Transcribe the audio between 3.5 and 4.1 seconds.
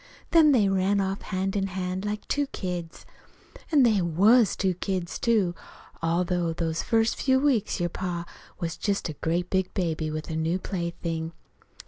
An' they